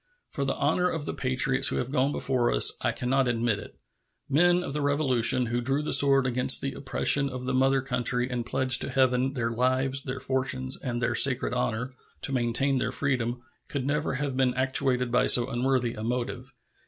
For 0.31 0.45
the 0.45 0.55
honor 0.55 0.89
of 0.89 1.05
the 1.05 1.13
patriots 1.13 1.67
who 1.67 1.75
have 1.75 1.91
gone 1.91 2.11
before 2.11 2.51
us, 2.51 2.73
I 2.81 2.91
can 2.91 3.07
not 3.07 3.27
admit 3.27 3.59
it. 3.59 3.75
Men 4.27 4.63
of 4.63 4.73
the 4.73 4.81
Revolution, 4.81 5.45
who 5.45 5.61
drew 5.61 5.83
the 5.83 5.93
sword 5.93 6.25
against 6.25 6.59
the 6.59 6.73
oppressions 6.73 7.29
of 7.31 7.45
the 7.45 7.53
mother 7.53 7.81
country 7.83 8.27
and 8.27 8.43
pledged 8.43 8.81
to 8.81 8.89
Heaven 8.89 9.33
"their 9.33 9.51
lives, 9.51 10.01
their 10.01 10.19
fortunes, 10.19 10.75
and 10.75 11.03
their 11.03 11.13
sacred 11.13 11.53
honor" 11.53 11.93
to 12.23 12.33
maintain 12.33 12.79
their 12.79 12.91
freedom, 12.91 13.43
could 13.67 13.85
never 13.85 14.15
have 14.15 14.35
been 14.35 14.55
actuated 14.55 15.11
by 15.11 15.27
so 15.27 15.47
unworthy 15.51 15.93
a 15.93 16.03
motive. 16.03 16.51